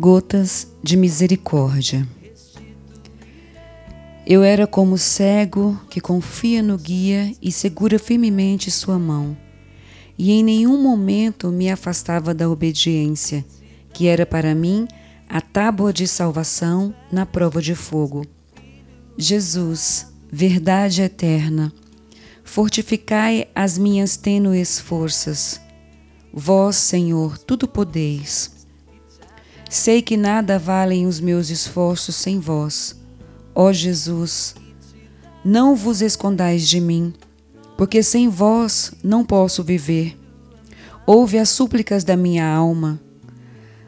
Gotas 0.00 0.68
de 0.80 0.96
misericórdia. 0.96 2.06
Eu 4.24 4.44
era 4.44 4.64
como 4.64 4.96
cego 4.96 5.76
que 5.90 6.00
confia 6.00 6.62
no 6.62 6.78
guia 6.78 7.34
e 7.42 7.50
segura 7.50 7.98
firmemente 7.98 8.70
sua 8.70 8.96
mão, 8.96 9.36
e 10.16 10.30
em 10.30 10.44
nenhum 10.44 10.80
momento 10.80 11.48
me 11.48 11.68
afastava 11.68 12.32
da 12.32 12.48
obediência, 12.48 13.44
que 13.92 14.06
era 14.06 14.24
para 14.24 14.54
mim 14.54 14.86
a 15.28 15.40
tábua 15.40 15.92
de 15.92 16.06
salvação 16.06 16.94
na 17.10 17.26
prova 17.26 17.60
de 17.60 17.74
fogo. 17.74 18.24
Jesus, 19.16 20.06
verdade 20.30 21.02
eterna, 21.02 21.72
fortificai 22.44 23.48
as 23.52 23.76
minhas 23.76 24.16
tênues 24.16 24.78
forças. 24.78 25.60
Vós, 26.32 26.76
Senhor, 26.76 27.36
tudo 27.36 27.66
podeis. 27.66 28.57
Sei 29.68 30.00
que 30.00 30.16
nada 30.16 30.58
valem 30.58 31.06
os 31.06 31.20
meus 31.20 31.50
esforços 31.50 32.14
sem 32.14 32.40
vós. 32.40 32.96
Ó 33.54 33.70
Jesus, 33.70 34.54
não 35.44 35.76
vos 35.76 36.00
escondais 36.00 36.66
de 36.66 36.80
mim, 36.80 37.12
porque 37.76 38.02
sem 38.02 38.28
vós 38.28 38.92
não 39.04 39.24
posso 39.24 39.62
viver. 39.62 40.18
Ouve 41.06 41.38
as 41.38 41.50
súplicas 41.50 42.02
da 42.02 42.16
minha 42.16 42.46
alma. 42.46 43.00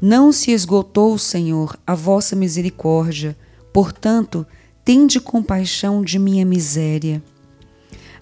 Não 0.00 0.30
se 0.30 0.50
esgotou, 0.50 1.16
Senhor, 1.16 1.78
a 1.86 1.94
vossa 1.94 2.36
misericórdia, 2.36 3.36
portanto, 3.72 4.46
tende 4.84 5.20
compaixão 5.20 6.02
de 6.02 6.18
minha 6.18 6.44
miséria. 6.44 7.22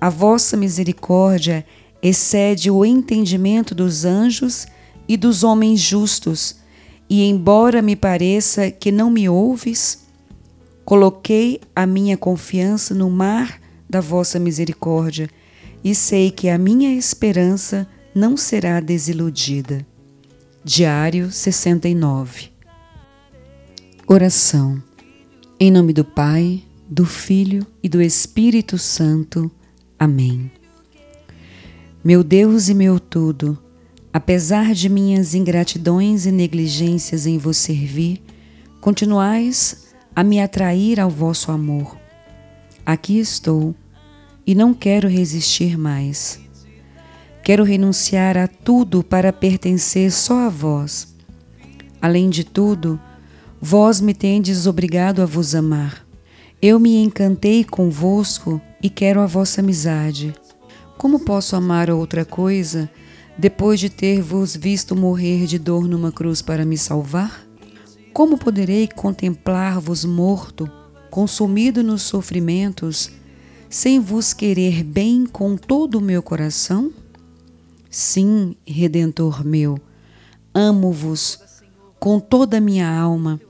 A 0.00 0.08
vossa 0.10 0.56
misericórdia 0.56 1.64
excede 2.02 2.70
o 2.70 2.84
entendimento 2.84 3.74
dos 3.74 4.04
anjos 4.04 4.66
e 5.08 5.16
dos 5.16 5.42
homens 5.42 5.80
justos, 5.80 6.61
e 7.12 7.24
embora 7.24 7.82
me 7.82 7.94
pareça 7.94 8.70
que 8.70 8.90
não 8.90 9.10
me 9.10 9.28
ouves, 9.28 10.06
coloquei 10.82 11.60
a 11.76 11.84
minha 11.84 12.16
confiança 12.16 12.94
no 12.94 13.10
mar 13.10 13.60
da 13.86 14.00
vossa 14.00 14.38
misericórdia 14.38 15.28
e 15.84 15.94
sei 15.94 16.30
que 16.30 16.48
a 16.48 16.56
minha 16.56 16.94
esperança 16.94 17.86
não 18.14 18.34
será 18.34 18.80
desiludida. 18.80 19.86
Diário 20.64 21.30
69 21.30 22.50
Oração 24.06 24.82
Em 25.60 25.70
nome 25.70 25.92
do 25.92 26.06
Pai, 26.06 26.64
do 26.88 27.04
Filho 27.04 27.66
e 27.82 27.90
do 27.90 28.00
Espírito 28.00 28.78
Santo. 28.78 29.50
Amém. 29.98 30.50
Meu 32.02 32.24
Deus 32.24 32.70
e 32.70 32.74
meu 32.74 32.98
tudo, 32.98 33.58
apesar 34.12 34.74
de 34.74 34.88
minhas 34.88 35.34
ingratidões 35.34 36.26
e 36.26 36.32
negligências 36.32 37.26
em 37.26 37.38
vos 37.38 37.56
servir, 37.56 38.22
continuais 38.80 39.94
a 40.14 40.22
me 40.22 40.40
atrair 40.40 41.00
ao 41.00 41.08
vosso 41.08 41.50
amor. 41.50 41.96
Aqui 42.84 43.18
estou 43.18 43.74
e 44.46 44.54
não 44.54 44.74
quero 44.74 45.08
resistir 45.08 45.78
mais. 45.78 46.40
Quero 47.42 47.64
renunciar 47.64 48.36
a 48.36 48.46
tudo 48.46 49.02
para 49.02 49.32
pertencer 49.32 50.12
só 50.12 50.46
a 50.46 50.48
vós. 50.48 51.14
Além 52.00 52.28
de 52.28 52.44
tudo, 52.44 53.00
vós 53.60 54.00
me 54.00 54.12
tendes 54.12 54.66
obrigado 54.66 55.22
a 55.22 55.26
vos 55.26 55.54
amar. 55.54 56.06
Eu 56.60 56.78
me 56.78 56.96
encantei 57.02 57.64
convosco 57.64 58.60
e 58.82 58.90
quero 58.90 59.20
a 59.20 59.26
vossa 59.26 59.60
amizade. 59.60 60.34
Como 60.98 61.20
posso 61.20 61.56
amar 61.56 61.90
outra 61.90 62.24
coisa 62.24 62.90
depois 63.42 63.80
de 63.80 63.90
ter-vos 63.90 64.54
visto 64.54 64.94
morrer 64.94 65.48
de 65.48 65.58
dor 65.58 65.88
numa 65.88 66.12
cruz 66.12 66.40
para 66.40 66.64
me 66.64 66.78
salvar? 66.78 67.44
Como 68.12 68.38
poderei 68.38 68.86
contemplar-vos 68.86 70.04
morto, 70.04 70.70
consumido 71.10 71.82
nos 71.82 72.02
sofrimentos, 72.02 73.10
sem 73.68 73.98
vos 73.98 74.32
querer 74.32 74.84
bem 74.84 75.26
com 75.26 75.56
todo 75.56 75.96
o 75.96 76.00
meu 76.00 76.22
coração? 76.22 76.92
Sim, 77.90 78.54
Redentor 78.64 79.44
meu, 79.44 79.76
amo-vos 80.54 81.40
com 81.98 82.20
toda 82.20 82.58
a 82.58 82.60
minha 82.60 82.88
alma 82.88 83.40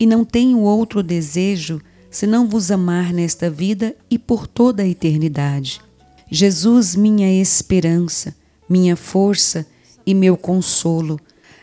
e 0.00 0.06
não 0.06 0.24
tenho 0.24 0.60
outro 0.60 1.02
desejo 1.02 1.82
senão 2.10 2.48
vos 2.48 2.70
amar 2.70 3.12
nesta 3.12 3.50
vida 3.50 3.94
e 4.10 4.18
por 4.18 4.46
toda 4.46 4.84
a 4.84 4.88
eternidade. 4.88 5.82
Jesus, 6.30 6.96
minha 6.96 7.30
esperança, 7.30 8.34
minha 8.68 8.96
força 8.96 9.66
e 10.06 10.14
meu 10.14 10.36
consolo, 10.36 11.18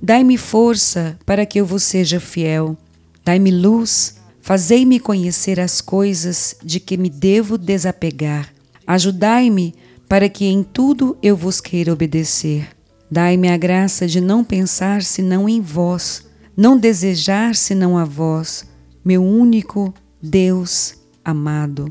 dai-me 0.00 0.36
força 0.36 1.18
para 1.24 1.46
que 1.46 1.60
eu 1.60 1.66
vos 1.66 1.82
seja 1.82 2.18
fiel. 2.20 2.76
Dai-me 3.24 3.50
luz, 3.50 4.16
fazei-me 4.40 4.98
conhecer 4.98 5.60
as 5.60 5.80
coisas 5.80 6.56
de 6.62 6.80
que 6.80 6.96
me 6.96 7.08
devo 7.08 7.56
desapegar. 7.56 8.52
Ajudai-me 8.86 9.74
para 10.08 10.28
que 10.28 10.46
em 10.46 10.62
tudo 10.62 11.16
eu 11.22 11.36
vos 11.36 11.60
queira 11.60 11.92
obedecer. 11.92 12.68
Dai-me 13.10 13.48
a 13.48 13.56
graça 13.56 14.06
de 14.06 14.20
não 14.20 14.42
pensar 14.42 15.02
senão 15.02 15.48
em 15.48 15.60
vós, 15.60 16.26
não 16.56 16.76
desejar 16.76 17.54
senão 17.54 17.96
a 17.96 18.04
vós, 18.04 18.64
meu 19.04 19.22
único 19.22 19.92
Deus 20.20 20.94
amado. 21.24 21.88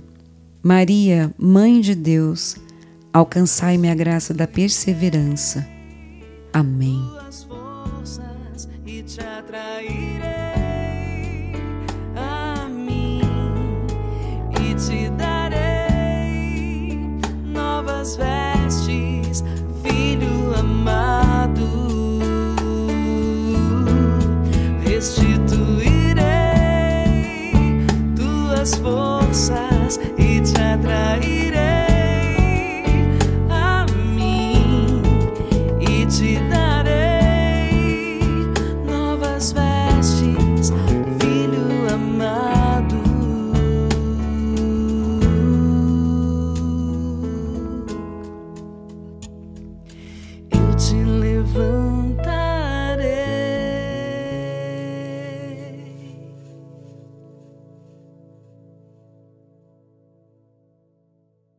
Maria, 0.63 1.33
Mãe 1.37 1.81
de 1.81 1.95
Deus, 1.95 2.55
alcançai-me 3.13 3.89
a 3.89 3.95
graça 3.95 4.33
da 4.33 4.47
perseverança. 4.47 5.67
Amém. 6.53 7.21
te 14.87 15.09
darei 15.11 16.97
novas 17.45 18.15
vestes, 18.15 19.43
filho 19.83 20.55
amado. 20.57 22.19
Restituirei 24.83 25.30
e 36.23 36.50